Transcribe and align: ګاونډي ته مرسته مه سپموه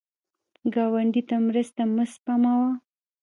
ګاونډي 0.73 1.21
ته 1.29 1.35
مرسته 1.47 1.81
مه 1.93 2.05
سپموه 2.13 2.69